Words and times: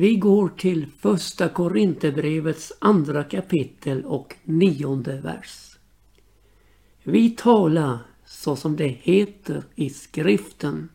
Vi 0.00 0.16
går 0.16 0.48
till 0.48 0.86
första 0.98 1.48
Korinthierbrevets 1.48 2.72
andra 2.78 3.24
kapitel 3.24 4.04
och 4.04 4.34
nionde 4.44 5.20
vers. 5.20 5.78
Vi 7.02 7.30
talar 7.30 7.98
så 8.26 8.56
som 8.56 8.76
det 8.76 8.88
heter 8.88 9.62
i 9.74 9.90
skriften. 9.90 10.88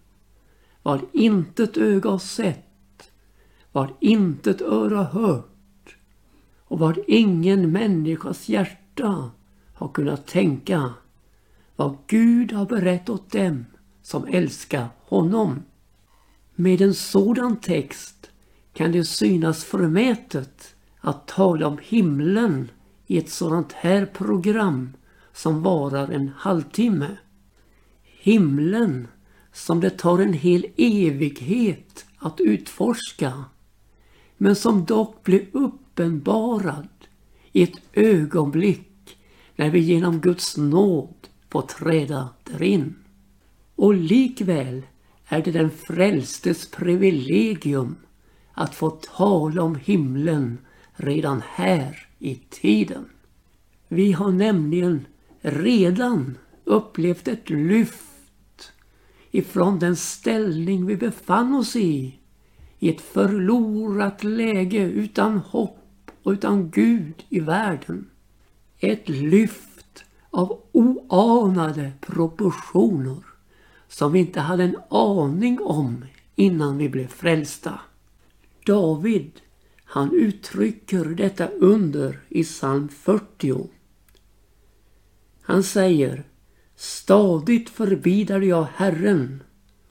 Vad 0.84 1.02
intet 1.14 1.78
öga 1.78 2.10
har 2.10 2.20
sett, 2.20 3.12
vad 3.72 3.90
intet 4.00 4.62
öra 4.62 5.04
hört 5.04 5.98
och 6.60 6.80
vad 6.80 7.00
ingen 7.08 7.72
människas 7.72 8.50
hjärta 8.50 9.32
har 9.74 9.88
kunnat 9.88 10.28
tänka. 10.28 10.94
Vad 11.76 11.98
Gud 12.08 12.52
har 12.52 12.66
berättat 12.66 13.10
åt 13.10 13.32
dem 13.32 13.66
som 14.02 14.26
älskar 14.28 14.88
honom. 15.00 15.64
Med 16.56 16.82
en 16.82 16.94
sådan 16.94 17.56
text 17.56 18.15
kan 18.76 18.92
det 18.92 19.06
synas 19.06 19.64
förmätet 19.64 20.76
att 21.00 21.28
tala 21.28 21.68
om 21.68 21.78
himlen 21.82 22.72
i 23.08 23.18
ett 23.18 23.30
sådant 23.30 23.74
här 23.74 24.06
program 24.06 24.94
som 25.34 25.62
varar 25.62 26.12
en 26.12 26.32
halvtimme. 26.38 27.18
Himlen 28.04 29.08
som 29.54 29.80
det 29.80 29.90
tar 29.90 30.20
en 30.20 30.34
hel 30.34 30.66
evighet 30.78 32.06
att 32.18 32.42
utforska 32.42 33.44
men 34.38 34.56
som 34.56 34.86
dock 34.86 35.24
blir 35.24 35.48
uppenbarad 35.52 36.88
i 37.52 37.64
ett 37.64 37.80
ögonblick 37.94 39.18
när 39.56 39.70
vi 39.70 39.80
genom 39.80 40.20
Guds 40.20 40.58
nåd 40.58 41.28
får 41.50 41.62
träda 41.62 42.30
därin. 42.44 42.96
Och 43.76 43.94
likväl 43.94 44.82
är 45.28 45.42
det 45.42 45.52
den 45.52 45.72
frälstes 45.72 46.72
privilegium 46.72 47.96
att 48.56 48.76
få 48.76 48.90
tala 48.90 49.64
om 49.64 49.76
himlen 49.76 50.58
redan 50.94 51.42
här 51.50 52.08
i 52.20 52.36
tiden. 52.36 53.06
Vi 53.88 54.12
har 54.12 54.32
nämligen 54.32 55.06
redan 55.42 56.38
upplevt 56.64 57.28
ett 57.28 57.50
lyft 57.50 58.72
ifrån 59.32 59.80
den 59.80 59.96
ställning 59.96 60.86
vi 60.86 60.96
befann 60.96 61.54
oss 61.54 61.76
i, 61.76 62.20
i 62.80 62.90
ett 62.90 63.02
förlorat 63.02 64.24
läge 64.24 64.82
utan 64.82 65.38
hopp 65.38 66.12
och 66.24 66.32
utan 66.32 66.70
Gud 66.70 67.24
i 67.30 67.40
världen. 67.40 68.10
Ett 68.80 69.10
lyft 69.10 70.04
av 70.30 70.62
oanade 70.72 71.92
proportioner 72.02 73.24
som 73.88 74.12
vi 74.12 74.20
inte 74.20 74.40
hade 74.40 74.64
en 74.64 74.78
aning 74.90 75.60
om 75.62 76.06
innan 76.36 76.78
vi 76.78 76.90
blev 76.90 77.08
frälsta. 77.08 77.80
David, 78.66 79.32
han 79.84 80.14
uttrycker 80.14 81.06
detta 81.06 81.48
under 81.48 82.20
i 82.30 82.44
psalm 82.44 82.90
40. 82.90 83.70
Han 85.42 85.64
säger 85.64 86.24
Stadigt 86.76 87.70
förbidade 87.70 88.46
jag 88.46 88.68
Herren 88.76 89.44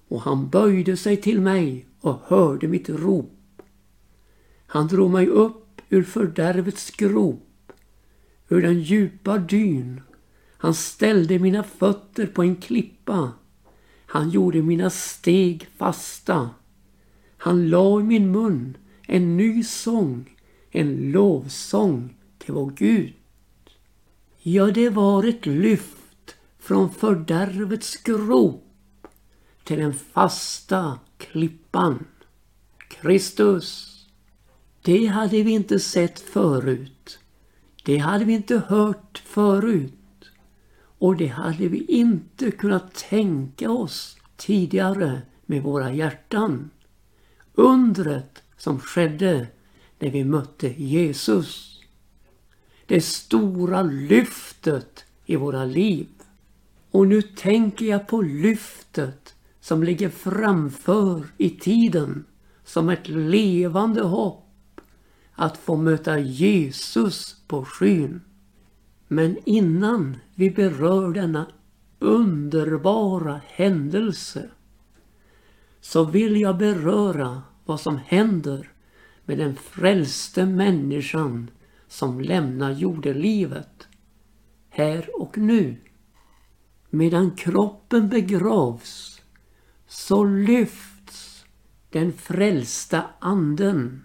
och 0.08 0.20
han 0.20 0.48
böjde 0.48 0.96
sig 0.96 1.16
till 1.16 1.40
mig 1.40 1.86
och 2.00 2.20
hörde 2.24 2.68
mitt 2.68 2.88
rop. 2.88 3.62
Han 4.66 4.86
drog 4.88 5.10
mig 5.10 5.26
upp 5.26 5.80
ur 5.88 6.02
fördärvets 6.02 6.90
grop, 6.90 7.72
ur 8.48 8.62
den 8.62 8.80
djupa 8.80 9.38
dyn. 9.38 10.00
Han 10.56 10.74
ställde 10.74 11.38
mina 11.38 11.62
fötter 11.62 12.26
på 12.26 12.42
en 12.42 12.56
klippa. 12.56 13.32
Han 14.06 14.30
gjorde 14.30 14.62
mina 14.62 14.90
steg 14.90 15.68
fasta. 15.76 16.50
Han 17.44 17.68
la 17.68 18.00
i 18.00 18.02
min 18.02 18.30
mun 18.32 18.76
en 19.06 19.36
ny 19.36 19.62
sång, 19.62 20.36
en 20.70 21.10
lovsång 21.12 22.14
till 22.38 22.54
vår 22.54 22.70
Gud. 22.70 23.12
Ja, 24.42 24.66
det 24.66 24.88
var 24.90 25.24
ett 25.24 25.46
lyft 25.46 26.36
från 26.58 26.90
fördärvets 26.90 27.96
grop 27.96 29.06
till 29.64 29.78
den 29.78 29.94
fasta 29.94 30.98
klippan. 31.18 32.04
Kristus. 32.88 34.00
Det 34.82 35.06
hade 35.06 35.42
vi 35.42 35.50
inte 35.50 35.80
sett 35.80 36.20
förut. 36.20 37.18
Det 37.84 37.98
hade 37.98 38.24
vi 38.24 38.32
inte 38.32 38.62
hört 38.68 39.22
förut. 39.26 40.30
Och 40.98 41.16
det 41.16 41.26
hade 41.26 41.68
vi 41.68 41.84
inte 41.84 42.50
kunnat 42.50 42.94
tänka 42.94 43.70
oss 43.70 44.16
tidigare 44.36 45.22
med 45.46 45.62
våra 45.62 45.92
hjärtan. 45.92 46.70
Undret 47.54 48.42
som 48.56 48.80
skedde 48.80 49.46
när 49.98 50.10
vi 50.10 50.24
mötte 50.24 50.82
Jesus 50.82 51.74
det 52.86 53.00
stora 53.00 53.82
lyftet 53.82 55.04
i 55.24 55.36
våra 55.36 55.64
liv. 55.64 56.08
Och 56.90 57.06
nu 57.06 57.22
tänker 57.22 57.86
jag 57.86 58.06
på 58.08 58.22
lyftet 58.22 59.34
som 59.60 59.82
ligger 59.82 60.08
framför 60.08 61.26
i 61.38 61.50
tiden 61.50 62.24
som 62.64 62.88
ett 62.88 63.08
levande 63.08 64.02
hopp 64.02 64.80
att 65.32 65.56
få 65.56 65.76
möta 65.76 66.18
Jesus 66.18 67.36
på 67.46 67.64
skyn. 67.64 68.20
Men 69.08 69.36
innan 69.44 70.16
vi 70.34 70.50
berör 70.50 71.12
denna 71.12 71.46
underbara 71.98 73.40
händelse 73.46 74.48
så 75.84 76.04
vill 76.04 76.40
jag 76.40 76.58
beröra 76.58 77.42
vad 77.64 77.80
som 77.80 77.98
händer 78.06 78.72
med 79.24 79.38
den 79.38 79.56
frälste 79.56 80.46
människan 80.46 81.50
som 81.88 82.20
lämnar 82.20 82.72
jordelivet 82.72 83.88
här 84.68 85.20
och 85.20 85.38
nu. 85.38 85.76
Medan 86.90 87.30
kroppen 87.30 88.08
begravs 88.08 89.22
så 89.86 90.24
lyfts 90.24 91.44
den 91.90 92.12
frälsta 92.12 93.04
anden 93.18 94.04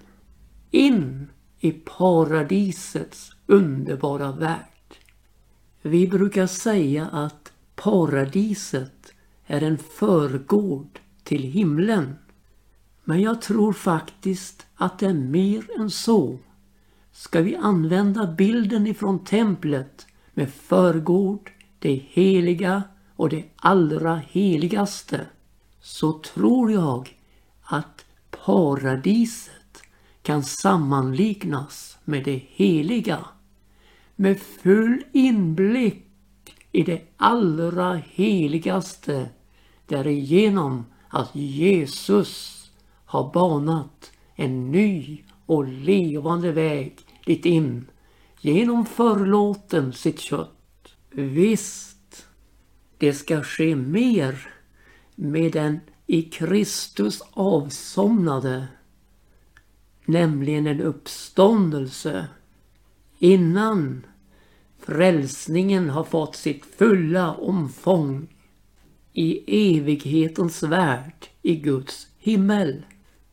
in 0.71 1.29
i 1.59 1.71
paradisets 1.71 3.31
underbara 3.45 4.31
värld. 4.31 4.95
Vi 5.81 6.07
brukar 6.07 6.47
säga 6.47 7.07
att 7.07 7.53
paradiset 7.75 9.13
är 9.45 9.63
en 9.63 9.77
förgård 9.77 10.99
till 11.29 11.43
himlen. 11.43 12.15
Men 13.03 13.21
jag 13.21 13.41
tror 13.41 13.73
faktiskt 13.73 14.65
att 14.75 14.99
det 14.99 15.05
är 15.05 15.13
mer 15.13 15.79
än 15.79 15.89
så. 15.89 16.37
Ska 17.11 17.41
vi 17.41 17.55
använda 17.55 18.27
bilden 18.27 18.87
ifrån 18.87 19.25
templet 19.25 20.07
med 20.33 20.53
förgård, 20.53 21.51
det 21.79 22.03
heliga 22.09 22.83
och 23.15 23.29
det 23.29 23.45
allra 23.55 24.15
heligaste 24.15 25.25
så 25.81 26.13
tror 26.13 26.71
jag 26.71 27.17
att 27.61 28.05
paradiset 28.45 29.83
kan 30.21 30.43
sammanliknas 30.43 31.97
med 32.05 32.23
det 32.23 32.43
heliga 32.47 33.25
med 34.15 34.39
full 34.39 35.03
inblick 35.11 36.05
i 36.71 36.83
det 36.83 37.01
allra 37.17 37.95
heligaste 37.95 39.29
därigenom 39.87 40.85
att 41.09 41.35
Jesus 41.35 42.55
har 43.05 43.33
banat 43.33 44.11
en 44.35 44.71
ny 44.71 45.23
och 45.45 45.67
levande 45.67 46.51
väg 46.51 46.97
dit 47.25 47.45
in 47.45 47.89
genom 48.41 48.85
förlåten 48.85 49.93
sitt 49.93 50.19
kött. 50.19 50.95
Visst, 51.11 52.27
det 52.97 53.13
ska 53.13 53.43
ske 53.43 53.75
mer 53.75 54.53
med 55.15 55.51
den 55.53 55.79
i 56.07 56.21
Kristus 56.21 57.21
avsomnade, 57.31 58.67
nämligen 60.05 60.67
en 60.67 60.81
uppståndelse 60.81 62.27
innan 63.19 64.05
frälsningen 64.79 65.89
har 65.89 66.03
fått 66.03 66.35
sitt 66.35 66.65
fulla 66.65 67.33
omfång 67.33 68.27
i 69.19 69.43
evighetens 69.77 70.63
värld 70.63 71.27
i 71.41 71.55
Guds 71.55 72.07
himmel. 72.17 72.85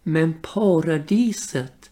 Men 0.02 0.34
paradiset 0.42 1.90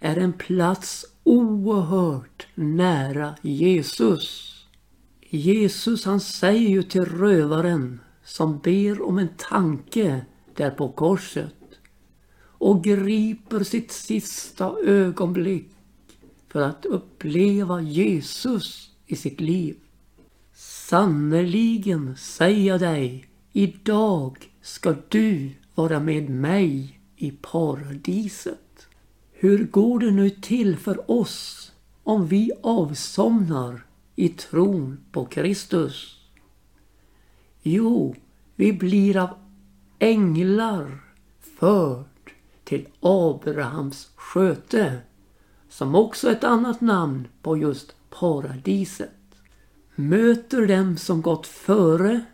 är 0.00 0.16
en 0.16 0.32
plats 0.32 1.06
oerhört 1.24 2.46
nära 2.54 3.34
Jesus. 3.42 4.54
Jesus 5.20 6.04
han 6.04 6.20
säger 6.20 6.68
ju 6.68 6.82
till 6.82 7.04
rövaren 7.04 8.00
som 8.24 8.58
ber 8.58 9.02
om 9.02 9.18
en 9.18 9.36
tanke 9.36 10.26
där 10.54 10.70
på 10.70 10.88
korset 10.88 11.54
och 12.40 12.84
griper 12.84 13.64
sitt 13.64 13.92
sista 13.92 14.74
ögonblick 14.84 15.70
för 16.48 16.62
att 16.62 16.84
uppleva 16.84 17.80
Jesus 17.80 18.90
i 19.06 19.16
sitt 19.16 19.40
liv. 19.40 19.76
Sannerligen 20.54 22.16
säger 22.16 22.68
jag 22.68 22.80
dig, 22.80 23.27
idag 23.58 24.50
ska 24.62 24.94
du 25.08 25.50
vara 25.74 26.00
med 26.00 26.30
mig 26.30 27.00
i 27.16 27.30
paradiset. 27.30 28.88
Hur 29.32 29.64
går 29.64 29.98
det 29.98 30.10
nu 30.10 30.30
till 30.30 30.76
för 30.76 31.10
oss 31.10 31.72
om 32.02 32.26
vi 32.26 32.52
avsomnar 32.62 33.86
i 34.16 34.28
tron 34.28 34.98
på 35.12 35.24
Kristus? 35.24 36.16
Jo, 37.62 38.14
vi 38.56 38.72
blir 38.72 39.16
av 39.16 39.30
änglar 39.98 41.00
förd 41.40 42.32
till 42.64 42.86
Abrahams 43.00 44.10
sköte, 44.16 44.98
som 45.68 45.94
också 45.94 46.28
är 46.28 46.32
ett 46.32 46.44
annat 46.44 46.80
namn 46.80 47.28
på 47.42 47.56
just 47.56 47.94
paradiset. 48.10 49.10
Möter 49.94 50.66
dem 50.66 50.96
som 50.96 51.22
gått 51.22 51.46
före, 51.46 52.24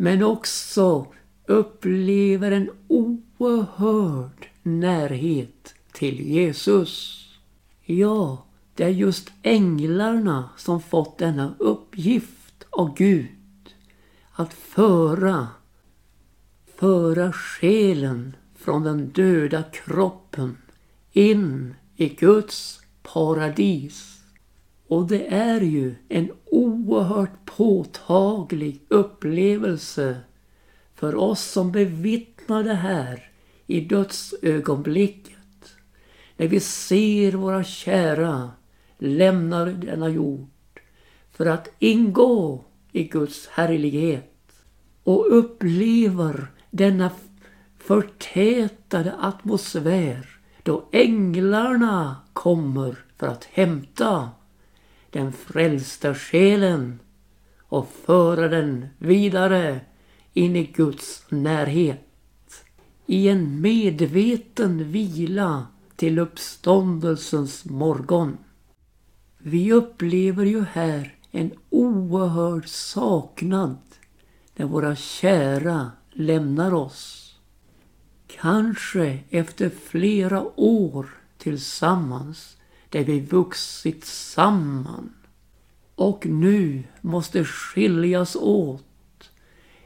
men 0.00 0.22
också 0.22 1.06
upplever 1.46 2.50
en 2.50 2.70
oerhörd 2.88 4.48
närhet 4.62 5.74
till 5.92 6.20
Jesus. 6.20 7.24
Ja, 7.82 8.44
det 8.74 8.84
är 8.84 8.88
just 8.88 9.30
änglarna 9.42 10.50
som 10.56 10.82
fått 10.82 11.18
denna 11.18 11.54
uppgift 11.58 12.64
av 12.70 12.94
Gud 12.94 13.74
att 14.32 14.54
föra, 14.54 15.48
föra 16.76 17.32
själen 17.32 18.36
från 18.56 18.82
den 18.82 19.08
döda 19.08 19.62
kroppen 19.62 20.56
in 21.12 21.74
i 21.96 22.08
Guds 22.08 22.80
paradis. 23.02 24.19
Och 24.90 25.06
det 25.06 25.34
är 25.34 25.60
ju 25.60 25.94
en 26.08 26.32
oerhört 26.44 27.44
påtaglig 27.44 28.80
upplevelse 28.88 30.20
för 30.94 31.14
oss 31.14 31.40
som 31.40 31.72
bevittnar 31.72 32.64
det 32.64 32.74
här 32.74 33.30
i 33.66 33.80
dödsögonblicket. 33.80 35.76
När 36.36 36.48
vi 36.48 36.60
ser 36.60 37.32
våra 37.32 37.64
kära 37.64 38.50
lämnar 38.98 39.66
denna 39.66 40.08
jord 40.08 40.80
för 41.32 41.46
att 41.46 41.68
ingå 41.78 42.64
i 42.92 43.04
Guds 43.04 43.48
härlighet 43.48 44.64
och 45.04 45.38
upplever 45.38 46.46
denna 46.70 47.10
förtätade 47.78 49.14
atmosfär 49.20 50.38
då 50.62 50.88
änglarna 50.92 52.16
kommer 52.32 52.96
för 53.16 53.26
att 53.26 53.44
hämta 53.44 54.30
den 55.10 55.32
frälsta 55.32 56.14
själen 56.14 57.00
och 57.58 57.90
föra 58.04 58.48
den 58.48 58.86
vidare 58.98 59.80
in 60.32 60.56
i 60.56 60.64
Guds 60.64 61.24
närhet. 61.28 62.06
I 63.06 63.28
en 63.28 63.60
medveten 63.60 64.92
vila 64.92 65.66
till 65.96 66.18
uppståndelsens 66.18 67.64
morgon. 67.64 68.38
Vi 69.38 69.72
upplever 69.72 70.44
ju 70.44 70.64
här 70.64 71.14
en 71.30 71.50
oerhörd 71.70 72.68
saknad 72.68 73.78
när 74.56 74.66
våra 74.66 74.96
kära 74.96 75.90
lämnar 76.10 76.74
oss. 76.74 77.34
Kanske 78.26 79.18
efter 79.30 79.70
flera 79.70 80.60
år 80.60 81.06
tillsammans 81.38 82.56
där 82.90 83.04
vi 83.04 83.20
vuxit 83.20 84.04
samman 84.04 85.14
och 85.94 86.26
nu 86.26 86.82
måste 87.00 87.44
skiljas 87.44 88.36
åt. 88.36 89.30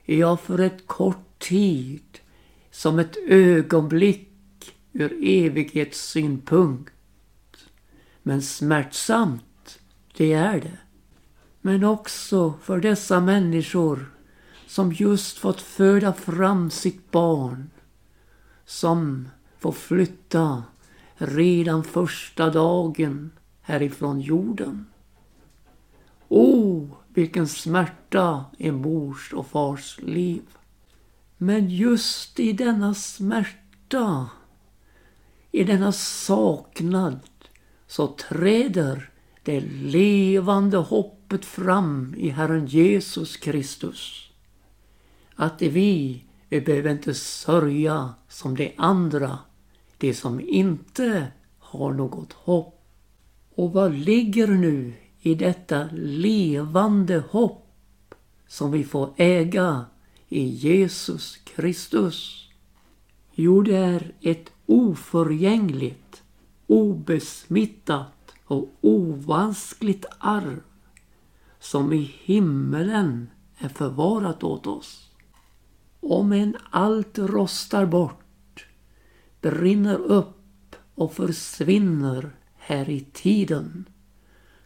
Ja, 0.04 0.36
för 0.36 0.58
ett 0.58 0.86
kort 0.86 1.38
tid, 1.38 2.18
som 2.70 2.98
ett 2.98 3.16
ögonblick 3.26 4.30
ur 4.92 5.12
evighetssynpunkt. 5.24 6.92
Men 8.22 8.42
smärtsamt, 8.42 9.78
det 10.16 10.32
är 10.32 10.60
det. 10.60 10.78
Men 11.60 11.84
också 11.84 12.54
för 12.62 12.80
dessa 12.80 13.20
människor 13.20 14.14
som 14.66 14.92
just 14.92 15.38
fått 15.38 15.60
föda 15.60 16.12
fram 16.12 16.70
sitt 16.70 17.10
barn. 17.10 17.70
Som 18.64 19.28
får 19.58 19.72
flytta 19.72 20.62
redan 21.16 21.84
första 21.84 22.50
dagen 22.50 23.31
härifrån 23.61 24.20
jorden. 24.20 24.87
Oh, 26.28 26.87
vilken 27.08 27.49
smärta 27.49 28.44
i 28.58 28.70
mors 28.70 29.32
och 29.32 29.46
fars 29.46 29.99
liv. 30.02 30.43
Men 31.37 31.70
just 31.70 32.40
i 32.40 32.52
denna 32.52 32.94
smärta, 32.94 34.31
i 35.52 35.64
denna 35.64 35.93
saknad, 35.93 37.20
så 37.87 38.06
träder 38.06 39.10
det 39.43 39.60
levande 39.82 40.76
hoppet 40.76 41.44
fram 41.44 42.14
i 42.19 42.28
Herren 42.28 42.67
Jesus 42.67 43.37
Kristus. 43.37 44.31
Att 45.34 45.62
vi, 45.62 46.25
vi 46.49 46.60
behöver 46.60 46.90
inte 46.90 47.14
sörja 47.14 48.14
som 48.28 48.55
de 48.56 48.75
andra, 48.76 49.38
de 50.04 50.14
som 50.14 50.40
inte 50.40 51.26
har 51.58 51.92
något 51.92 52.32
hopp. 52.32 52.80
Och 53.54 53.72
vad 53.72 53.94
ligger 53.94 54.46
nu 54.46 54.92
i 55.20 55.34
detta 55.34 55.88
levande 55.92 57.22
hopp 57.30 58.14
som 58.46 58.70
vi 58.70 58.84
får 58.84 59.14
äga 59.16 59.84
i 60.28 60.44
Jesus 60.44 61.36
Kristus? 61.36 62.48
Jo, 63.32 63.62
det 63.62 63.76
är 63.76 64.14
ett 64.20 64.50
oförgängligt, 64.66 66.22
obesmittat 66.66 68.34
och 68.44 68.68
ovanskligt 68.80 70.04
arv 70.18 70.60
som 71.60 71.92
i 71.92 72.14
himmelen 72.22 73.30
är 73.58 73.68
förvarat 73.68 74.42
åt 74.42 74.66
oss. 74.66 75.10
Om 76.00 76.32
en 76.32 76.56
allt 76.70 77.18
rostar 77.18 77.86
bort, 77.86 78.23
brinner 79.44 79.99
upp 79.99 80.76
och 80.94 81.14
försvinner 81.14 82.31
här 82.56 82.91
i 82.91 83.00
tiden 83.00 83.88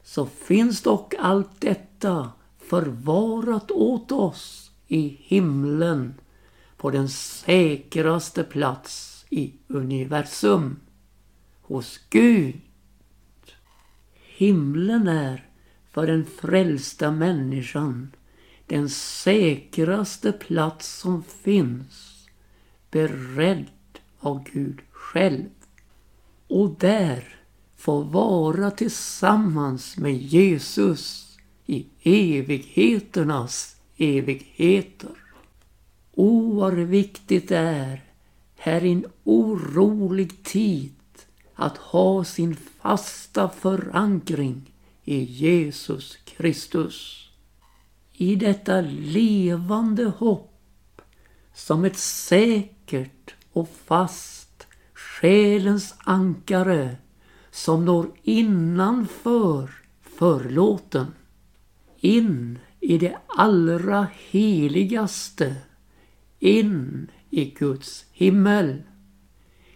så 0.03 0.27
finns 0.27 0.83
dock 0.83 1.15
allt 1.19 1.61
detta 1.61 2.33
förvarat 2.59 3.71
åt 3.71 4.13
oss 4.13 4.71
i 4.87 5.19
himlen 5.21 6.15
på 6.77 6.91
den 6.91 7.09
säkraste 7.09 8.45
plats 8.45 9.25
i 9.31 9.53
universum. 9.67 10.77
Hos 11.63 12.01
Gud. 12.11 12.61
Himlen 14.37 15.08
är 15.08 15.49
för 15.91 16.06
den 16.06 16.27
frälsta 16.27 17.11
människan 17.11 18.11
den 18.67 18.89
säkraste 18.89 20.32
plats 20.32 20.99
som 20.99 21.23
finns. 21.23 22.27
Beredd 22.91 23.67
av 24.20 24.44
Gud 24.53 24.81
själv. 24.91 25.48
Och 26.48 26.70
där 26.70 27.39
få 27.77 28.03
vara 28.03 28.70
tillsammans 28.70 29.96
med 29.96 30.17
Jesus 30.17 31.29
i 31.67 31.87
evigheternas 32.03 33.77
evigheter. 33.96 35.10
O, 36.15 36.56
vad 36.60 36.75
viktigt 36.75 37.48
det 37.48 37.56
är 37.56 38.05
här 38.56 38.84
i 38.84 38.93
en 38.93 39.05
orolig 39.25 40.44
tid 40.44 40.94
att 41.55 41.77
ha 41.77 42.25
sin 42.25 42.56
fasta 42.56 43.48
förankring 43.48 44.72
i 45.05 45.19
Jesus 45.25 46.17
Kristus. 46.17 47.29
I 48.13 48.34
detta 48.34 48.81
levande 48.81 50.05
hopp 50.05 51.03
som 51.55 51.84
ett 51.84 51.96
säkert 51.98 53.18
och 53.58 53.69
fast 53.84 54.67
själens 54.94 55.94
ankare 55.98 56.96
som 57.50 57.84
når 57.84 58.10
innanför 58.22 59.70
förlåten. 60.03 61.06
In 62.00 62.58
i 62.81 62.98
det 62.98 63.19
allra 63.27 64.06
heligaste. 64.31 65.56
In 66.38 67.10
i 67.31 67.44
Guds 67.44 68.05
himmel. 68.12 68.82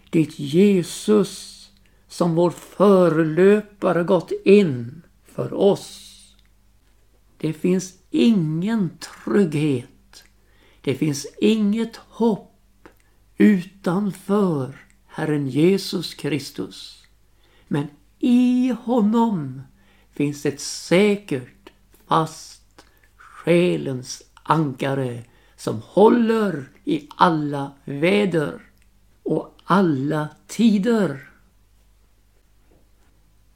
Dit 0.09 0.39
Jesus 0.39 1.71
som 2.07 2.35
vår 2.35 2.49
förlöpare 2.49 4.03
gått 4.03 4.31
in 4.45 5.01
för 5.25 5.53
oss. 5.53 5.99
Det 7.37 7.53
finns 7.53 7.93
ingen 8.09 8.89
trygghet. 8.97 10.23
Det 10.81 10.95
finns 10.95 11.27
inget 11.41 11.95
hopp 11.95 12.52
utanför 13.43 14.75
Herren 15.07 15.47
Jesus 15.47 16.13
Kristus. 16.13 17.07
Men 17.67 17.87
i 18.19 18.75
honom 18.83 19.61
finns 20.11 20.45
ett 20.45 20.59
säkert, 20.59 21.69
fast 22.07 22.85
själens 23.15 24.23
ankare 24.43 25.23
som 25.55 25.81
håller 25.85 26.69
i 26.83 27.07
alla 27.15 27.71
väder 27.85 28.61
och 29.23 29.57
alla 29.63 30.29
tider. 30.47 31.29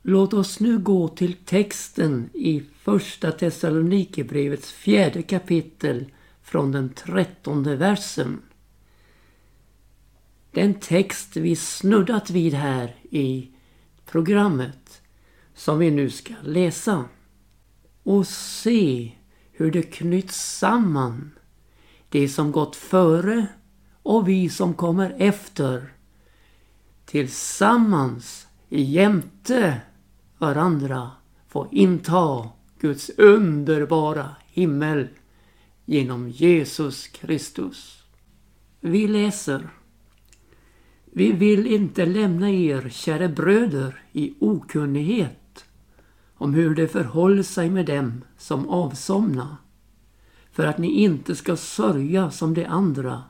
Låt 0.01 0.33
oss 0.33 0.59
nu 0.59 0.77
gå 0.77 1.07
till 1.07 1.33
texten 1.33 2.29
i 2.33 2.63
första 2.81 3.31
Thessalonikerbrevets 3.31 4.71
fjärde 4.71 5.21
kapitel 5.23 6.11
från 6.43 6.71
den 6.71 6.89
trettonde 6.89 7.75
versen. 7.75 8.41
Den 10.57 10.73
text 10.73 11.37
vi 11.37 11.55
snuddat 11.55 12.29
vid 12.29 12.53
här 12.53 12.95
i 13.09 13.51
programmet 14.05 15.01
som 15.53 15.79
vi 15.79 15.91
nu 15.91 16.09
ska 16.09 16.33
läsa. 16.41 17.05
Och 18.03 18.27
se 18.27 19.11
hur 19.51 19.71
det 19.71 19.81
knyts 19.81 20.57
samman. 20.57 21.31
Det 22.09 22.29
som 22.29 22.51
gått 22.51 22.75
före 22.75 23.47
och 24.03 24.27
vi 24.27 24.49
som 24.49 24.73
kommer 24.73 25.15
efter. 25.17 25.93
Tillsammans 27.05 28.47
jämte 28.69 29.81
varandra 30.37 31.11
får 31.47 31.67
inta 31.71 32.49
Guds 32.79 33.09
underbara 33.09 34.35
himmel 34.47 35.07
genom 35.85 36.29
Jesus 36.29 37.07
Kristus. 37.07 38.03
Vi 38.79 39.07
läser. 39.07 39.69
Vi 41.17 41.31
vill 41.31 41.67
inte 41.67 42.05
lämna 42.05 42.51
er, 42.51 42.89
kära 42.89 43.27
bröder, 43.27 44.03
i 44.11 44.33
okunnighet 44.39 45.65
om 46.33 46.53
hur 46.53 46.75
det 46.75 46.87
förhåller 46.87 47.43
sig 47.43 47.69
med 47.69 47.85
dem 47.85 48.23
som 48.37 48.69
avsomna, 48.69 49.57
för 50.51 50.65
att 50.65 50.77
ni 50.77 50.87
inte 50.87 51.35
ska 51.35 51.55
sörja 51.55 52.31
som 52.31 52.53
de 52.53 52.65
andra, 52.65 53.23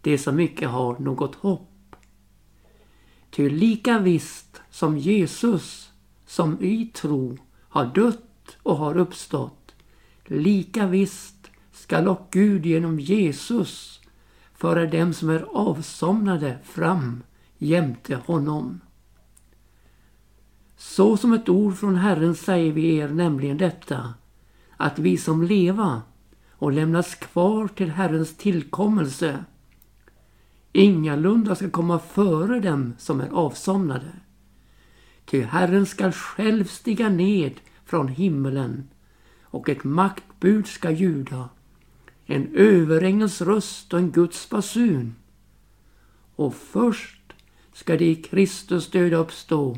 de 0.00 0.18
som 0.18 0.40
icke 0.40 0.66
har 0.66 0.98
något 0.98 1.34
hopp. 1.34 1.96
Ty 3.30 3.50
lika 3.50 3.98
visst 3.98 4.60
som 4.70 4.98
Jesus, 4.98 5.92
som 6.26 6.62
i 6.62 6.86
tro, 6.86 7.38
har 7.68 7.86
dött 7.86 8.56
och 8.62 8.76
har 8.76 8.96
uppstått, 8.96 9.74
lika 10.26 10.86
visst 10.86 11.50
skall 11.72 12.08
och 12.08 12.28
Gud 12.30 12.66
genom 12.66 13.00
Jesus 13.00 14.00
föra 14.54 14.86
dem 14.86 15.14
som 15.14 15.30
är 15.30 15.46
avsomnade 15.52 16.58
fram 16.64 17.22
jämte 17.58 18.16
honom. 18.16 18.80
Så 20.76 21.16
som 21.16 21.32
ett 21.32 21.48
ord 21.48 21.76
från 21.76 21.96
Herren 21.96 22.34
säger 22.34 22.72
vi 22.72 22.96
er 22.96 23.08
nämligen 23.08 23.58
detta, 23.58 24.14
att 24.76 24.98
vi 24.98 25.16
som 25.16 25.42
leva 25.42 26.02
och 26.50 26.72
lämnas 26.72 27.14
kvar 27.14 27.68
till 27.68 27.90
Herrens 27.90 28.36
tillkommelse 28.36 29.44
ingalunda 30.72 31.54
ska 31.54 31.70
komma 31.70 31.98
före 31.98 32.60
dem 32.60 32.94
som 32.98 33.20
är 33.20 33.28
avsomnade. 33.28 34.12
Ty 35.24 35.42
Herren 35.42 35.86
skall 35.86 36.12
själv 36.12 36.64
stiga 36.64 37.08
ned 37.08 37.52
från 37.84 38.08
himmelen 38.08 38.88
och 39.42 39.68
ett 39.68 39.84
maktbud 39.84 40.66
ska 40.66 40.90
ljuda, 40.90 41.48
en 42.26 42.54
överängels 42.54 43.40
röst 43.40 43.92
och 43.92 43.98
en 43.98 44.10
Guds 44.10 44.50
basun. 44.50 45.14
Och 46.36 46.54
först 46.54 47.17
ska 47.78 47.96
de 47.96 48.04
i 48.04 48.14
Kristus 48.14 48.90
döda 48.90 49.16
uppstå 49.16 49.76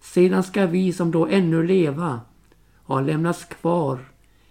sedan 0.00 0.42
ska 0.42 0.66
vi 0.66 0.92
som 0.92 1.10
då 1.10 1.26
ännu 1.26 1.66
leva 1.66 2.20
och 2.76 2.94
har 2.94 3.02
lämnats 3.02 3.44
kvar 3.44 3.98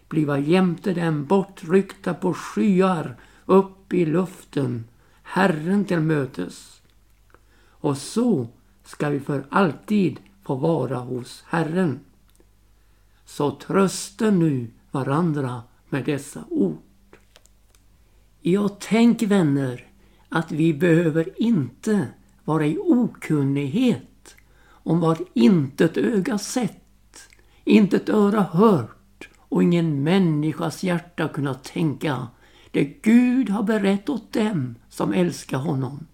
bliva 0.10 0.40
jämte 0.40 0.94
dem 0.94 1.26
bortryckta 1.26 2.14
på 2.14 2.34
skyar 2.34 3.16
upp 3.46 3.94
i 3.94 4.06
luften, 4.06 4.86
Herren 5.24 5.86
till 5.86 6.00
mötes. 6.00 6.82
Och 7.70 7.98
så 7.98 8.48
ska 8.84 9.10
vi 9.10 9.20
för 9.20 9.46
alltid 9.50 10.20
få 10.44 10.56
vara 10.56 10.98
hos 10.98 11.44
Herren. 11.48 12.00
Så 13.26 13.52
trösta 13.52 14.30
nu 14.30 14.68
varandra 14.92 15.64
med 15.90 16.06
dessa 16.06 16.44
ord. 16.50 16.78
Ja, 18.42 18.70
tänk 18.80 19.22
vänner 19.22 19.88
att 20.30 20.52
vi 20.52 20.74
behöver 20.74 21.42
inte 21.42 22.08
vara 22.48 22.66
i 22.66 22.78
okunnighet 22.78 24.36
om 24.70 25.00
vad 25.00 25.18
intet 25.34 25.98
öga 25.98 26.38
sett, 26.38 27.30
intet 27.64 28.10
öra 28.10 28.42
hört 28.42 29.30
och 29.38 29.64
ingen 29.64 30.04
människas 30.04 30.84
hjärta 30.84 31.28
kunnat 31.28 31.64
tänka 31.64 32.28
det 32.72 32.84
Gud 32.84 33.50
har 33.50 33.64
berett 33.64 34.10
åt 34.10 34.34
dem 34.34 34.76
som 34.90 35.14
älskar 35.14 35.58
honom. 35.58 36.08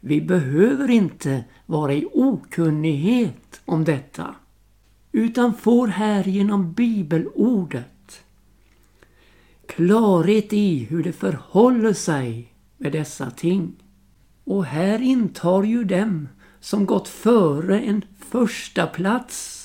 Vi 0.00 0.20
behöver 0.20 0.90
inte 0.90 1.44
vara 1.66 1.94
i 1.94 2.06
okunnighet 2.12 3.60
om 3.64 3.84
detta 3.84 4.34
utan 5.12 5.54
får 5.54 5.88
här 5.88 6.24
genom 6.24 6.72
bibelordet 6.72 8.24
klarhet 9.68 10.52
i 10.52 10.84
hur 10.84 11.02
det 11.02 11.12
förhåller 11.12 11.92
sig 11.92 12.52
med 12.76 12.92
dessa 12.92 13.30
ting. 13.30 13.85
Och 14.46 14.64
här 14.64 15.02
intar 15.02 15.62
ju 15.62 15.84
dem 15.84 16.28
som 16.60 16.86
gått 16.86 17.08
före 17.08 17.80
en 17.80 18.02
första 18.18 18.86
plats 18.86 19.62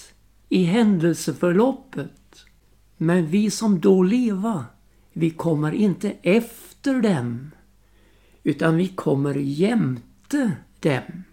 i 0.50 0.64
händelseförloppet. 0.64 2.46
Men 2.98 3.28
vi 3.28 3.52
som 3.52 3.80
då 3.80 4.04
leva, 4.04 4.66
vi 5.14 5.30
kommer 5.30 5.72
inte 5.72 6.12
efter 6.22 7.02
dem, 7.02 7.52
utan 8.44 8.76
vi 8.76 8.88
kommer 8.88 9.36
jämte 9.36 10.52
dem. 10.80 11.24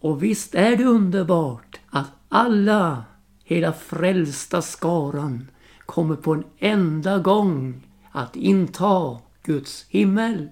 Och 0.00 0.22
visst 0.22 0.54
är 0.54 0.76
det 0.76 0.84
underbart 0.84 1.80
att 1.90 2.10
alla, 2.28 3.04
hela 3.44 3.72
frälsta 3.72 4.62
skaran, 4.62 5.48
kommer 5.86 6.16
på 6.16 6.34
en 6.34 6.44
enda 6.58 7.18
gång 7.18 7.82
att 8.10 8.36
inta 8.36 9.18
Guds 9.42 9.86
himmel. 9.88 10.48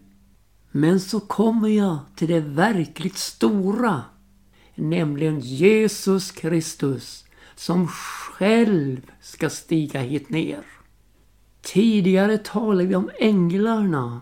Men 0.72 1.00
så 1.00 1.20
kommer 1.20 1.68
jag 1.68 1.98
till 2.16 2.28
det 2.28 2.40
verkligt 2.40 3.16
stora 3.16 4.02
nämligen 4.74 5.40
Jesus 5.40 6.30
Kristus 6.30 7.24
som 7.54 7.88
själv 7.88 9.10
ska 9.20 9.50
stiga 9.50 10.00
hit 10.00 10.30
ner. 10.30 10.64
Tidigare 11.60 12.38
talade 12.38 12.84
vi 12.84 12.94
om 12.94 13.10
änglarna 13.18 14.20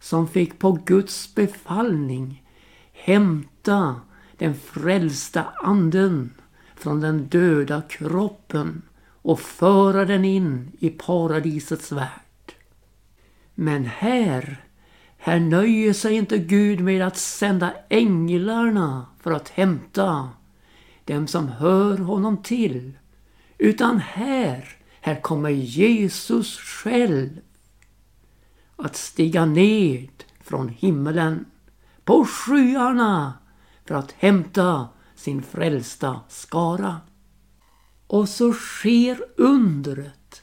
som 0.00 0.28
fick 0.28 0.58
på 0.58 0.72
Guds 0.72 1.34
befallning 1.34 2.48
hämta 2.92 4.00
den 4.36 4.54
frälsta 4.54 5.44
anden 5.62 6.34
från 6.76 7.00
den 7.00 7.26
döda 7.26 7.82
kroppen 7.82 8.82
och 9.04 9.40
föra 9.40 10.04
den 10.04 10.24
in 10.24 10.72
i 10.78 10.90
paradisets 10.90 11.92
värld. 11.92 12.52
Men 13.54 13.84
här 13.84 14.64
här 15.24 15.40
nöjer 15.40 15.92
sig 15.92 16.14
inte 16.14 16.38
Gud 16.38 16.80
med 16.80 17.06
att 17.06 17.16
sända 17.16 17.74
änglarna 17.88 19.06
för 19.20 19.30
att 19.30 19.48
hämta 19.48 20.30
dem 21.04 21.26
som 21.26 21.48
hör 21.48 21.98
honom 21.98 22.42
till. 22.42 22.98
Utan 23.58 23.98
här, 23.98 24.76
här 25.00 25.20
kommer 25.20 25.50
Jesus 25.50 26.58
själv 26.58 27.40
att 28.76 28.96
stiga 28.96 29.44
ned 29.44 30.24
från 30.40 30.68
himmelen 30.68 31.44
på 32.04 32.24
skyarna 32.24 33.34
för 33.84 33.94
att 33.94 34.12
hämta 34.12 34.88
sin 35.14 35.42
frälsta 35.42 36.20
skara. 36.28 37.00
Och 38.06 38.28
så 38.28 38.52
sker 38.52 39.24
undret 39.36 40.42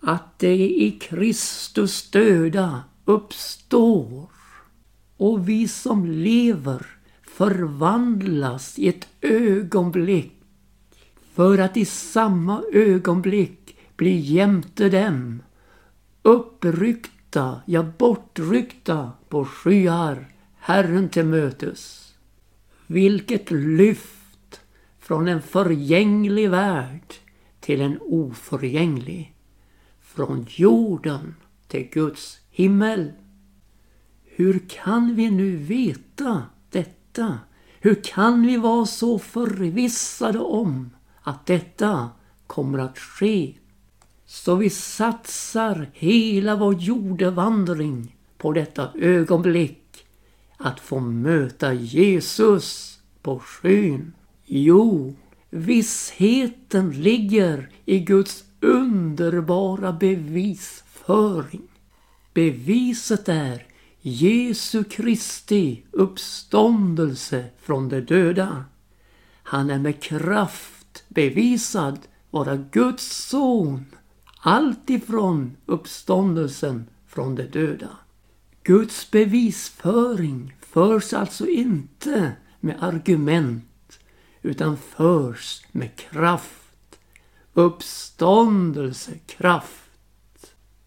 att 0.00 0.38
det 0.38 0.56
i 0.56 0.98
Kristus 1.00 2.10
döda 2.10 2.82
uppstår 3.06 4.30
och 5.16 5.48
vi 5.48 5.68
som 5.68 6.06
lever 6.06 6.86
förvandlas 7.22 8.78
i 8.78 8.88
ett 8.88 9.08
ögonblick 9.20 10.32
för 11.34 11.58
att 11.58 11.76
i 11.76 11.84
samma 11.84 12.62
ögonblick 12.72 13.76
bli 13.96 14.16
jämte 14.16 14.88
dem 14.88 15.42
uppryckta, 16.22 17.60
ja 17.66 17.82
bortryckta 17.82 19.12
på 19.28 19.44
skyar 19.44 20.28
Herren 20.58 21.08
till 21.08 21.24
mötes. 21.24 22.14
Vilket 22.86 23.50
lyft 23.50 24.60
från 24.98 25.28
en 25.28 25.42
förgänglig 25.42 26.50
värld 26.50 27.14
till 27.60 27.80
en 27.80 27.98
oförgänglig. 28.00 29.34
Från 30.00 30.46
jorden 30.48 31.34
till 31.68 31.88
Guds 31.92 32.40
himmel. 32.56 33.12
Hur 34.24 34.58
kan 34.68 35.14
vi 35.14 35.30
nu 35.30 35.56
veta 35.56 36.42
detta? 36.70 37.38
Hur 37.80 37.94
kan 37.94 38.46
vi 38.46 38.56
vara 38.56 38.86
så 38.86 39.18
förvissade 39.18 40.38
om 40.38 40.90
att 41.22 41.46
detta 41.46 42.10
kommer 42.46 42.78
att 42.78 42.98
ske? 42.98 43.54
Så 44.26 44.54
vi 44.54 44.70
satsar 44.70 45.90
hela 45.92 46.56
vår 46.56 46.74
jordevandring 46.74 48.16
på 48.38 48.52
detta 48.52 48.90
ögonblick 48.94 50.06
att 50.56 50.80
få 50.80 51.00
möta 51.00 51.72
Jesus 51.72 52.98
på 53.22 53.38
skyn. 53.38 54.12
Jo, 54.44 55.14
Vissheten 55.50 56.90
ligger 56.90 57.70
i 57.84 57.98
Guds 57.98 58.44
underbara 58.60 59.92
bevisföring. 59.92 61.68
Beviset 62.36 63.28
är 63.28 63.66
Jesu 64.00 64.84
Kristi 64.84 65.82
uppståndelse 65.90 67.44
från 67.58 67.88
de 67.88 68.00
döda. 68.00 68.64
Han 69.42 69.70
är 69.70 69.78
med 69.78 70.02
kraft 70.02 71.04
bevisad 71.08 71.98
vara 72.30 72.56
Guds 72.56 73.28
son 73.28 73.84
alltifrån 74.40 75.56
uppståndelsen 75.66 76.88
från 77.06 77.34
de 77.34 77.42
döda. 77.42 77.90
Guds 78.62 79.10
bevisföring 79.10 80.56
förs 80.60 81.12
alltså 81.12 81.46
inte 81.46 82.32
med 82.60 82.82
argument 82.82 83.98
utan 84.42 84.76
förs 84.76 85.62
med 85.72 85.96
kraft. 85.96 86.98
Uppståndelsekraft. 87.54 89.85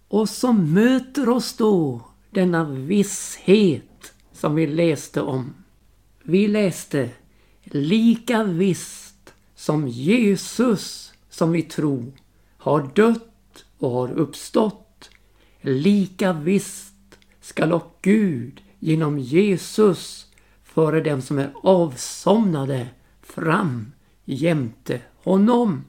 Och 0.10 0.30
så 0.30 0.54
möter 0.54 1.30
oss 1.30 1.54
då 1.54 2.02
denna 2.30 2.64
visshet 2.64 4.14
som 4.32 4.56
vi 4.56 4.68
läste 4.68 5.22
om. 5.22 5.54
Vi 6.24 6.48
läste 6.48 7.10
lika 7.64 8.44
visst 8.44 9.34
som 9.56 9.88
Jesus 9.88 11.14
som 11.30 11.52
vi 11.52 11.62
tror 11.62 12.12
har 12.58 12.92
dött 12.96 13.66
och 13.78 13.92
har 13.92 14.12
uppstått. 14.12 15.10
Lika 15.62 16.34
visst 16.34 17.18
skall 17.42 17.74
och 17.74 17.98
Gud 18.02 18.62
genom 18.80 19.20
Jesus 19.20 20.28
före 20.64 21.02
dem 21.02 21.22
som 21.22 21.40
är 21.40 21.54
avsomnade 21.64 22.88
fram 23.22 23.92
jämte 24.26 25.02
honom. 25.24 25.86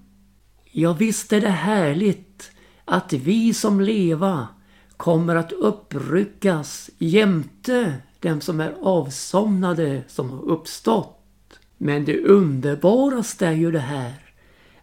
Ja, 0.64 0.92
visst 0.92 1.32
är 1.32 1.40
det 1.40 1.48
härligt 1.48 2.50
att 2.90 3.12
vi 3.12 3.54
som 3.54 3.80
leva 3.80 4.48
kommer 4.96 5.36
att 5.36 5.52
uppryckas 5.52 6.90
jämte 6.98 7.94
dem 8.20 8.40
som 8.40 8.60
är 8.60 8.74
avsomnade 8.82 10.02
som 10.08 10.30
har 10.30 10.42
uppstått. 10.42 11.58
Men 11.76 12.04
det 12.04 12.24
underbaraste 12.24 13.46
är 13.46 13.52
ju 13.52 13.70
det 13.70 13.78
här 13.78 14.14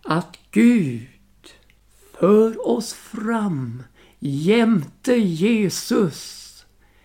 att 0.04 0.38
Gud 0.52 1.08
för 2.20 2.68
oss 2.70 2.94
fram 2.94 3.84
jämte 4.20 5.14
Jesus. 5.14 6.44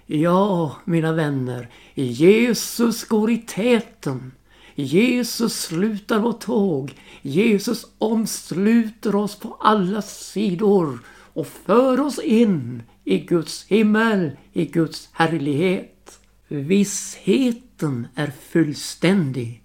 Ja, 0.07 0.77
mina 0.85 1.13
vänner, 1.13 1.71
Jesus 1.95 3.05
går 3.05 3.31
i 3.31 3.39
täten. 3.39 4.33
Jesus 4.75 5.61
slutar 5.61 6.19
vårt 6.19 6.41
tåg. 6.41 6.95
Jesus 7.23 7.87
omsluter 7.99 9.15
oss 9.15 9.37
på 9.37 9.57
alla 9.61 10.03
sidor 10.03 10.99
och 11.33 11.47
för 11.47 12.01
oss 12.01 12.19
in 12.19 12.83
i 13.05 13.19
Guds 13.19 13.65
himmel, 13.65 14.31
i 14.53 14.65
Guds 14.65 15.09
härlighet. 15.13 16.21
Vissheten 16.49 18.07
är 18.15 18.33
fullständig. 18.51 19.63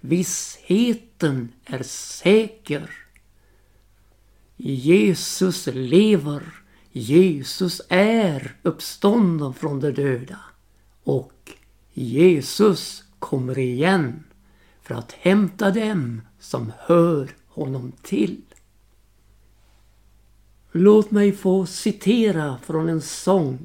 Vissheten 0.00 1.52
är 1.64 1.82
säker. 1.82 2.90
Jesus 4.56 5.66
lever. 5.72 6.42
Jesus 6.92 7.80
är 7.88 8.56
uppstånden 8.62 9.54
från 9.54 9.80
de 9.80 9.90
döda. 9.90 10.38
Och 11.04 11.50
Jesus 11.92 13.04
kommer 13.18 13.58
igen 13.58 14.24
för 14.90 14.94
att 14.94 15.12
hämta 15.12 15.70
dem 15.70 16.22
som 16.38 16.72
hör 16.78 17.30
honom 17.48 17.92
till. 18.02 18.42
Låt 20.72 21.10
mig 21.10 21.32
få 21.32 21.66
citera 21.66 22.58
från 22.62 22.88
en 22.88 23.00
sång. 23.00 23.58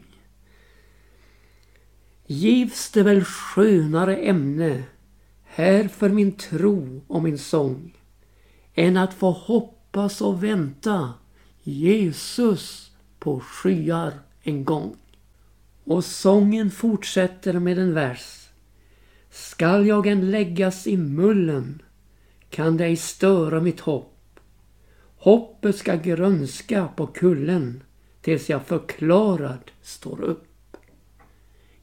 Givs 2.27 2.91
det 2.91 3.03
väl 3.03 3.23
skönare 3.23 4.17
ämne 4.17 4.83
här 5.43 5.88
för 5.88 6.09
min 6.09 6.31
tro 6.31 7.01
och 7.07 7.23
min 7.23 7.38
sång 7.38 7.97
än 8.73 8.97
att 8.97 9.13
få 9.13 9.31
hoppas 9.31 10.21
och 10.21 10.43
vänta 10.43 11.13
Jesus 11.63 12.91
på 13.19 13.39
skyar 13.39 14.13
en 14.43 14.65
gång. 14.65 14.95
Och 15.83 16.05
sången 16.05 16.71
fortsätter 16.71 17.53
med 17.53 17.79
en 17.79 17.93
vers. 17.93 18.44
Skall 19.36 19.88
jag 19.88 20.08
än 20.08 20.32
läggas 20.32 20.88
i 20.88 20.98
mullen 20.98 21.82
kan 22.50 22.78
det 22.78 22.86
ej 22.86 22.95
störa 22.95 23.62
mitt 23.62 23.80
hopp 23.80 24.39
Hoppet 25.17 25.76
ska 25.76 25.95
grönska 25.95 26.88
på 26.95 27.08
kullen 27.08 27.84
tills 28.21 28.50
jag 28.50 28.65
förklarad 28.65 29.71
står 29.82 30.21
upp. 30.21 30.78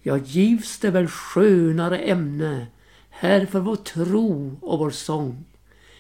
Jag 0.01 0.19
givs 0.19 0.79
det 0.79 0.91
väl 0.91 1.07
skönare 1.07 1.99
ämne 1.99 2.67
här 3.11 3.47
för 3.47 3.61
vår 3.61 3.77
tro 3.77 4.59
och 4.61 4.79
vår 4.79 4.91
sång 4.91 5.45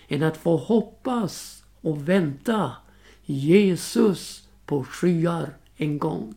än 0.08 0.22
att 0.22 0.36
få 0.36 0.56
hoppas 0.56 1.64
och 1.80 2.08
vänta 2.08 2.72
Jesus 3.24 4.48
på 4.66 4.84
skyar 4.84 5.56
en 5.76 5.98
gång. 5.98 6.34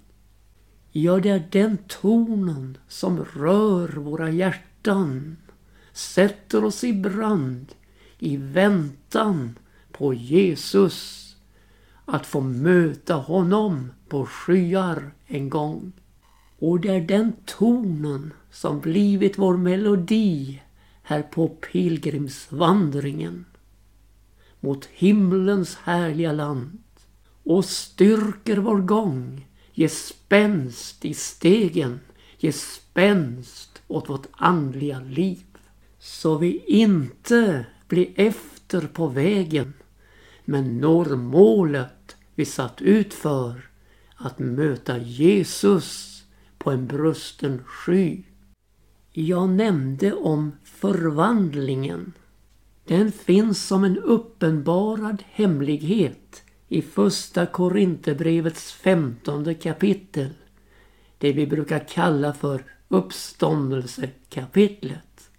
Ja, 0.91 1.19
det 1.19 1.30
är 1.30 1.47
den 1.51 1.78
tonen 1.78 2.78
som 2.88 3.25
rör 3.25 3.88
våra 3.88 4.30
hjärtan, 4.30 4.74
sätter 5.93 6.63
oss 6.63 6.83
i 6.83 6.93
brand 6.93 7.73
i 8.19 8.37
väntan 8.37 9.59
på 9.91 10.13
Jesus. 10.13 11.21
Att 12.05 12.25
få 12.25 12.41
möta 12.41 13.13
honom 13.13 13.91
på 14.09 14.25
skyar 14.25 15.11
en 15.27 15.49
gång. 15.49 15.91
Och 16.59 16.79
det 16.79 16.89
är 16.89 17.01
den 17.01 17.33
tonen 17.45 18.33
som 18.51 18.79
blivit 18.79 19.37
vår 19.37 19.57
melodi 19.57 20.61
här 21.03 21.21
på 21.21 21.47
pilgrimsvandringen 21.47 23.45
mot 24.59 24.85
himlens 24.85 25.75
härliga 25.75 26.31
land 26.31 26.79
och 27.43 27.65
styrker 27.65 28.57
vår 28.57 28.81
gång, 28.81 29.47
ger 29.73 29.87
spänst 29.87 31.05
i 31.05 31.13
stegen, 31.13 31.99
ger 32.37 32.51
spänst 32.51 33.74
åt 33.87 34.09
vårt 34.09 34.27
andliga 34.31 34.99
liv. 34.99 35.45
Så 35.99 36.37
vi 36.37 36.63
inte 36.67 37.65
blir 37.87 38.07
efter 38.15 38.81
på 38.81 39.07
vägen 39.07 39.73
men 40.45 40.77
når 40.77 41.05
målet 41.15 42.15
vi 42.35 42.45
satt 42.45 42.81
ut 42.81 43.13
för 43.13 43.69
att 44.15 44.39
möta 44.39 44.97
Jesus 44.97 46.23
på 46.57 46.71
en 46.71 46.87
brusten 46.87 47.63
sky. 47.65 48.23
Jag 49.11 49.49
nämnde 49.49 50.13
om 50.13 50.51
förvandlingen. 50.63 52.13
Den 52.85 53.11
finns 53.11 53.67
som 53.67 53.83
en 53.83 53.97
uppenbarad 53.97 55.23
hemlighet 55.31 56.43
i 56.67 56.81
första 56.81 57.45
Korinthierbrevets 57.45 58.73
femtonde 58.73 59.53
kapitel. 59.53 60.29
Det 61.17 61.33
vi 61.33 61.47
brukar 61.47 61.87
kalla 61.87 62.33
för 62.33 62.63
uppståndelsekapitlet. 62.87 65.29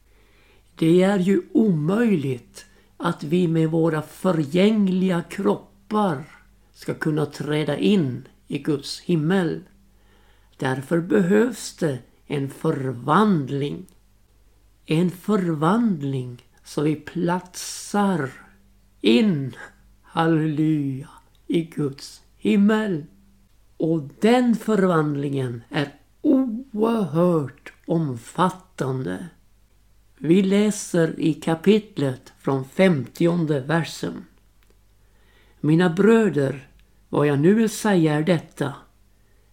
Det 0.75 1.03
är 1.03 1.19
ju 1.19 1.43
omöjligt 1.53 2.67
att 2.97 3.25
vi 3.25 3.49
med 3.49 3.71
våra 3.71 4.03
förgängliga 4.03 5.23
kroppar 5.23 6.25
ska 6.73 6.95
kunna 6.95 7.27
träda 7.27 7.79
in 7.79 8.29
i 8.47 8.59
Guds 8.59 9.01
himmel. 9.01 9.63
Därför 10.57 11.01
behövs 11.01 11.77
det 11.77 11.99
en 12.27 12.51
förvandling. 12.51 13.87
En 14.87 15.11
förvandling 15.11 16.47
så 16.65 16.83
vi 16.83 16.97
platsar 16.97 18.31
in, 19.01 19.57
halleluja, 20.03 21.09
i 21.47 21.63
Guds 21.63 22.23
himmel. 22.37 23.05
Och 23.77 24.03
den 24.21 24.57
förvandlingen 24.57 25.63
är 25.71 25.96
oerhört 26.77 27.73
omfattande. 27.87 29.27
Vi 30.19 30.43
läser 30.43 31.21
i 31.21 31.35
kapitlet 31.35 32.33
från 32.39 32.65
femtionde 32.65 33.61
versen. 33.61 34.25
Mina 35.61 35.91
bröder, 35.91 36.69
vad 37.09 37.27
jag 37.27 37.39
nu 37.39 37.55
vill 37.55 37.71
säga 37.71 38.15
är 38.15 38.23
detta, 38.23 38.75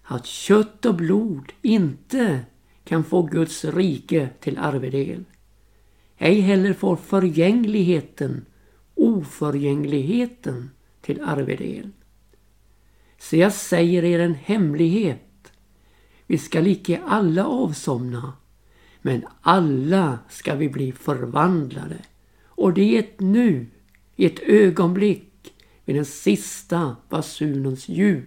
att 0.03 0.25
kött 0.25 0.85
och 0.85 0.95
blod 0.95 1.51
inte 1.61 2.39
kan 2.83 3.03
få 3.03 3.21
Guds 3.21 3.65
rike 3.65 4.29
till 4.39 4.57
arvedel. 4.57 5.25
Ej 6.17 6.39
heller 6.39 6.73
får 6.73 6.95
förgängligheten 6.95 8.45
oförgängligheten 8.95 10.69
till 11.01 11.21
arvedel. 11.21 11.89
Så 13.19 13.35
jag 13.35 13.53
säger 13.53 14.03
er 14.03 14.19
en 14.19 14.35
hemlighet. 14.35 15.22
Vi 16.27 16.37
skall 16.37 16.67
icke 16.67 17.01
alla 17.05 17.45
avsomna, 17.45 18.33
men 19.01 19.25
alla 19.41 20.19
ska 20.29 20.55
vi 20.55 20.69
bli 20.69 20.91
förvandlade. 20.91 21.97
Och 22.45 22.73
det 22.73 22.97
är 22.97 23.05
nu, 23.17 23.67
i 24.15 24.25
ett 24.25 24.39
ögonblick 24.39 25.53
vid 25.85 25.95
den 25.95 26.05
sista 26.05 26.95
basunens 27.09 27.89
ljud. 27.89 28.25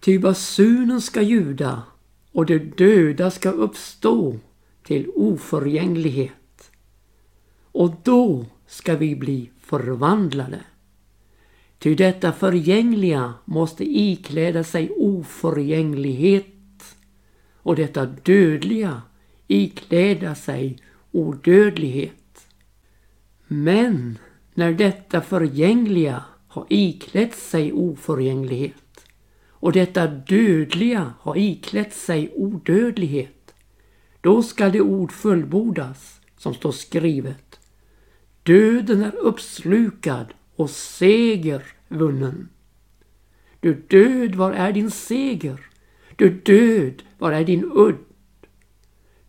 Ty 0.00 0.18
basunen 0.18 1.00
ska 1.00 1.22
ljuda 1.22 1.82
och 2.32 2.46
de 2.46 2.58
döda 2.58 3.30
ska 3.30 3.50
uppstå 3.50 4.38
till 4.82 5.10
oförgänglighet. 5.14 6.70
Och 7.62 7.94
då 8.02 8.46
ska 8.66 8.96
vi 8.96 9.16
bli 9.16 9.50
förvandlade. 9.60 10.60
Ty 11.84 11.94
detta 11.94 12.32
förgängliga 12.32 13.34
måste 13.44 13.84
ikläda 13.84 14.64
sig 14.64 14.90
oförgänglighet 14.90 16.96
och 17.56 17.76
detta 17.76 18.06
dödliga 18.06 19.02
ikläda 19.46 20.34
sig 20.34 20.78
odödlighet. 21.12 22.46
Men 23.46 24.18
när 24.54 24.72
detta 24.72 25.20
förgängliga 25.20 26.24
har 26.48 26.66
iklätt 26.68 27.34
sig 27.34 27.72
oförgänglighet 27.72 29.06
och 29.48 29.72
detta 29.72 30.06
dödliga 30.06 31.14
har 31.20 31.36
iklätt 31.36 31.94
sig 31.94 32.32
odödlighet, 32.34 33.54
då 34.20 34.42
skall 34.42 34.72
det 34.72 34.80
ord 34.80 35.12
fullbordas 35.12 36.20
som 36.36 36.54
står 36.54 36.72
skrivet. 36.72 37.60
Döden 38.42 39.02
är 39.02 39.16
uppslukad 39.16 40.26
och 40.56 40.70
seger 40.70 41.62
vunnen. 41.88 42.48
Du 43.60 43.74
död, 43.74 44.34
var 44.34 44.52
är 44.52 44.72
din 44.72 44.90
seger? 44.90 45.60
Du 46.16 46.30
död, 46.30 47.02
var 47.18 47.32
är 47.32 47.44
din 47.44 47.70
udd? 47.74 47.98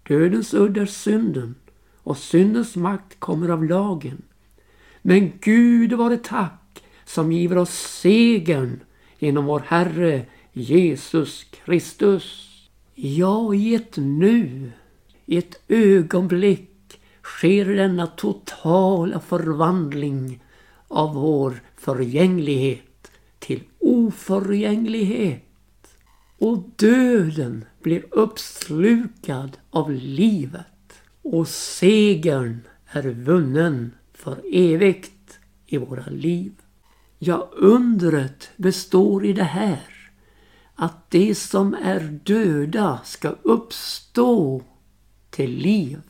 Dödens 0.07 0.53
udd 0.53 0.77
är 0.77 0.85
synden 0.85 1.55
och 1.95 2.17
syndens 2.17 2.75
makt 2.75 3.19
kommer 3.19 3.49
av 3.49 3.65
lagen. 3.65 4.21
Men 5.01 5.31
Gud 5.41 5.93
vare 5.93 6.17
tack 6.17 6.83
som 7.05 7.31
giver 7.31 7.57
oss 7.57 7.73
segern 8.01 8.79
genom 9.19 9.45
vår 9.45 9.59
Herre 9.59 10.25
Jesus 10.53 11.43
Kristus. 11.43 12.51
Ja, 12.95 13.53
i 13.53 13.75
ett 13.75 13.97
nu, 13.97 14.71
i 15.25 15.37
ett 15.37 15.61
ögonblick 15.67 16.99
sker 17.23 17.65
denna 17.65 18.07
totala 18.07 19.19
förvandling 19.19 20.41
av 20.87 21.13
vår 21.13 21.61
förgänglighet 21.77 23.11
till 23.39 23.63
oförgänglighet. 23.79 25.41
Och 26.37 26.57
döden 26.75 27.65
blir 27.81 28.05
uppslukad 28.11 29.57
av 29.69 29.91
livet. 29.91 30.67
Och 31.21 31.47
segern 31.47 32.61
är 32.87 33.03
vunnen 33.03 33.91
för 34.13 34.41
evigt 34.53 35.39
i 35.65 35.77
våra 35.77 36.05
liv. 36.05 36.51
Ja, 37.19 37.49
undret 37.55 38.49
består 38.57 39.25
i 39.25 39.33
det 39.33 39.43
här 39.43 40.11
att 40.75 41.11
de 41.11 41.35
som 41.35 41.73
är 41.73 42.19
döda 42.23 42.99
ska 43.03 43.35
uppstå 43.41 44.61
till 45.29 45.51
liv 45.51 46.01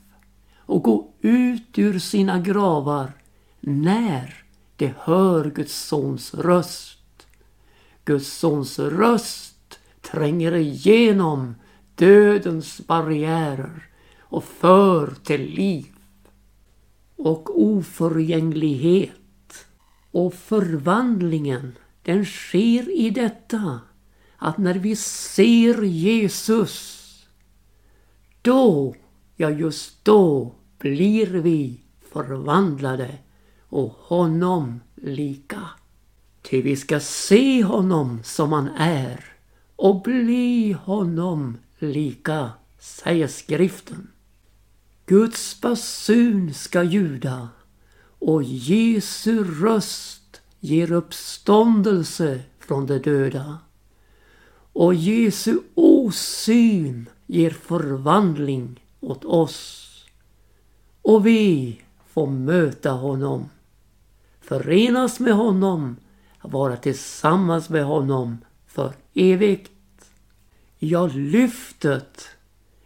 och 0.57 0.83
gå 0.83 1.13
ut 1.21 1.79
ur 1.79 1.99
sina 1.99 2.39
gravar 2.39 3.11
när 3.59 4.44
de 4.77 4.93
hör 4.97 5.49
Guds 5.49 5.75
sons 5.75 6.33
röst. 6.33 7.27
Guds 8.05 8.38
sons 8.38 8.79
röst 8.79 9.79
tränger 10.01 10.55
igenom 10.55 11.55
dödens 11.95 12.81
barriärer 12.88 13.89
och 14.19 14.43
för 14.43 15.15
till 15.23 15.41
liv 15.41 15.95
och 17.15 17.61
oförgänglighet. 17.63 19.11
Och 20.11 20.33
förvandlingen, 20.33 21.75
den 22.03 22.25
sker 22.25 22.99
i 22.99 23.09
detta 23.09 23.79
att 24.38 24.57
när 24.57 24.73
vi 24.73 24.95
ser 24.95 25.81
Jesus, 25.81 27.01
då, 28.41 28.95
ja 29.35 29.49
just 29.49 30.05
då, 30.05 30.55
blir 30.79 31.25
vi 31.25 31.81
förvandlade 32.11 33.17
och 33.75 33.91
honom 33.99 34.79
lika. 34.95 35.61
Ty 36.41 36.61
vi 36.61 36.75
ska 36.75 36.99
se 36.99 37.63
honom 37.63 38.19
som 38.23 38.51
han 38.51 38.67
är 38.77 39.25
och 39.75 40.01
bli 40.01 40.71
honom 40.71 41.57
lika, 41.79 42.49
säger 42.79 43.27
skriften. 43.27 44.07
Guds 45.05 45.61
basun 45.61 46.53
ska 46.53 46.83
ljuda 46.83 47.49
och 48.19 48.43
Jesu 48.43 49.43
röst 49.43 50.41
ger 50.59 50.91
uppståndelse 50.91 52.39
från 52.59 52.85
de 52.85 52.99
döda. 52.99 53.57
Och 54.73 54.93
Jesu 54.93 55.59
osyn 55.73 57.09
ger 57.27 57.49
förvandling 57.49 58.83
åt 58.99 59.25
oss. 59.25 59.91
Och 61.01 61.25
vi 61.25 61.81
får 62.13 62.27
möta 62.27 62.91
honom, 62.91 63.49
förenas 64.47 65.19
med 65.19 65.34
honom, 65.34 65.97
vara 66.41 66.77
tillsammans 66.77 67.69
med 67.69 67.86
honom 67.86 68.38
för 68.67 68.93
evigt. 69.13 69.71
Ja, 70.79 71.08
lyftet 71.08 72.27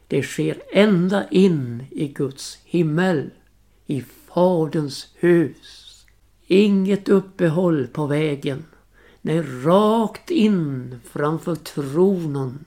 det 0.07 0.23
sker 0.23 0.61
ända 0.73 1.29
in 1.29 1.83
i 1.91 2.07
Guds 2.07 2.57
himmel, 2.65 3.29
i 3.85 4.01
Faderns 4.01 5.07
hus. 5.15 6.05
Inget 6.47 7.09
uppehåll 7.09 7.87
på 7.87 8.05
vägen. 8.05 8.65
Nej, 9.21 9.41
rakt 9.63 10.29
in 10.29 10.99
framför 11.11 11.55
tronen 11.55 12.65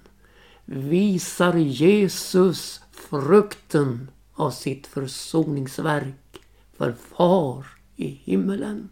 visar 0.64 1.54
Jesus 1.54 2.80
frukten 2.92 4.10
av 4.34 4.50
sitt 4.50 4.86
försoningsverk 4.86 6.40
för 6.76 6.92
Far 6.92 7.81
i 7.96 8.08
himmelen. 8.08 8.88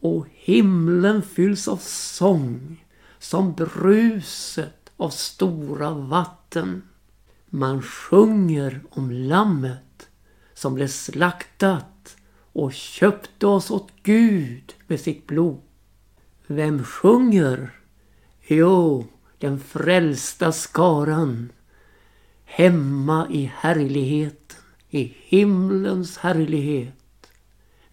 Och 0.00 0.26
himlen 0.32 1.22
fylls 1.22 1.68
av 1.68 1.76
sång 1.82 2.84
som 3.18 3.52
bruset 3.52 4.90
av 4.96 5.10
stora 5.10 5.90
vatten. 5.90 6.82
Man 7.46 7.82
sjunger 7.82 8.82
om 8.90 9.10
lammet 9.10 10.08
som 10.54 10.74
blev 10.74 10.88
slaktat 10.88 12.16
och 12.52 12.72
köpte 12.72 13.46
oss 13.46 13.70
åt 13.70 13.92
Gud 14.02 14.74
med 14.86 15.00
sitt 15.00 15.26
blod. 15.26 15.60
Vem 16.46 16.84
sjunger? 16.84 17.70
Jo, 18.46 19.06
den 19.38 19.60
frälsta 19.60 20.52
skaran. 20.52 21.52
Hemma 22.44 23.26
i 23.30 23.52
härligheten, 23.54 24.58
i 24.90 25.16
himlens 25.24 26.18
härlighet. 26.18 26.95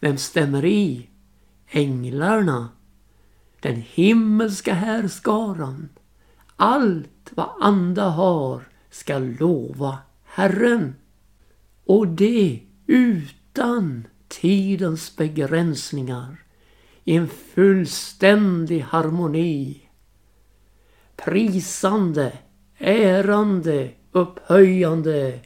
Vem 0.03 0.17
stämmer 0.17 0.65
i? 0.65 1.09
Änglarna. 1.67 2.69
Den 3.59 3.75
himmelska 3.75 4.73
härskaran. 4.73 5.89
Allt 6.55 7.31
vad 7.31 7.49
anda 7.59 8.09
har 8.09 8.63
ska 8.89 9.17
lova 9.17 9.97
Herren. 10.23 10.95
Och 11.85 12.07
det 12.07 12.59
utan 12.87 14.07
tidens 14.27 15.15
begränsningar 15.15 16.43
i 17.03 17.15
en 17.15 17.27
fullständig 17.27 18.79
harmoni. 18.79 19.89
Prisande, 21.15 22.37
ärande, 22.77 23.91
upphöjande 24.11 25.39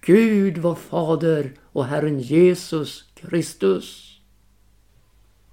Gud 0.00 0.58
vår 0.58 0.74
Fader 0.74 1.52
och 1.76 1.86
Herren 1.86 2.20
Jesus 2.20 3.04
Kristus. 3.14 4.18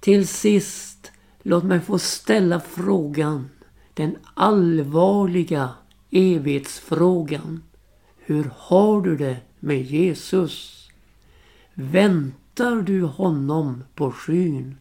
Till 0.00 0.28
sist, 0.28 1.12
låt 1.42 1.64
mig 1.64 1.80
få 1.80 1.98
ställa 1.98 2.60
frågan, 2.60 3.50
den 3.94 4.16
allvarliga 4.34 5.70
evighetsfrågan. 6.10 7.62
Hur 8.18 8.50
har 8.56 9.00
du 9.00 9.16
det 9.16 9.36
med 9.60 9.82
Jesus? 9.82 10.88
Väntar 11.74 12.82
du 12.82 13.02
honom 13.02 13.84
på 13.94 14.12
skyn? 14.12 14.76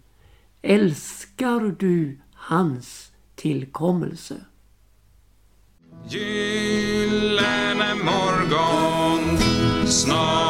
Älskar 0.61 1.75
du 1.79 2.19
hans 2.33 3.11
tillkommelse? 3.35 4.35
Gyllene 6.07 7.95
morgon, 8.03 9.37
snart 9.87 10.42